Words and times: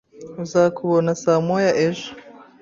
Uzakubona 0.43 1.09
saa 1.21 1.41
moya 1.47 1.71
ejo. 1.87 2.09